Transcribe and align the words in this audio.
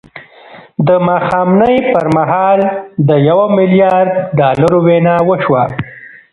د 0.87 0.89
ماښامنۍ 1.07 1.77
پر 1.93 2.05
مهال 2.17 2.59
د 3.09 3.09
يوه 3.27 3.45
ميليارد 3.57 4.09
ډالرو 4.39 4.79
وينا 4.87 5.15
وشوه. 5.29 5.63